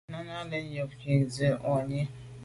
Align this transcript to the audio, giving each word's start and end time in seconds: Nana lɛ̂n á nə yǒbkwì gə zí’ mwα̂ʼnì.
Nana 0.11 0.19
lɛ̂n 0.27 0.29
á 0.39 0.41
nə 0.49 0.57
yǒbkwì 0.73 1.13
gə 1.21 1.27
zí’ 1.35 1.47
mwα̂ʼnì. 1.61 2.01